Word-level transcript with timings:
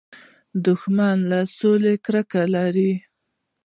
دښمن 0.65 1.17
له 1.31 1.39
سولې 1.57 1.93
کرکه 2.05 2.41
لري 2.55 2.91